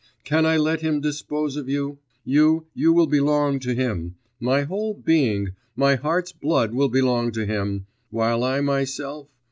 [0.23, 1.99] can I let him dispose of you?
[2.25, 7.45] You you will belong to him, my whole being, my heart's blood will belong to
[7.45, 9.27] him while I myself